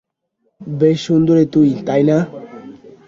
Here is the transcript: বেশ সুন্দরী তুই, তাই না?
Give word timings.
বেশ 0.61 0.97
সুন্দরী 1.07 1.45
তুই, 1.53 1.69
তাই 1.87 2.03
না? 2.03 2.17